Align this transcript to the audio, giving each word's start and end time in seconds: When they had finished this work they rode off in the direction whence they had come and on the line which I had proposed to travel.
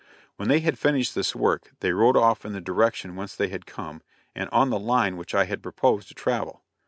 When 0.35 0.49
they 0.49 0.61
had 0.61 0.79
finished 0.79 1.13
this 1.13 1.35
work 1.35 1.73
they 1.79 1.91
rode 1.93 2.17
off 2.17 2.43
in 2.43 2.53
the 2.53 2.59
direction 2.59 3.15
whence 3.15 3.35
they 3.35 3.49
had 3.49 3.67
come 3.67 4.01
and 4.33 4.49
on 4.49 4.71
the 4.71 4.79
line 4.79 5.15
which 5.15 5.35
I 5.35 5.45
had 5.45 5.61
proposed 5.61 6.07
to 6.07 6.15
travel. 6.15 6.63